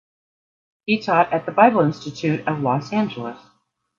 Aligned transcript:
He 0.87 0.97
taught 0.99 1.31
at 1.31 1.45
the 1.45 1.51
Bible 1.51 1.81
Institute 1.81 2.47
of 2.47 2.61
Los 2.61 2.91
Angeles. 2.91 3.37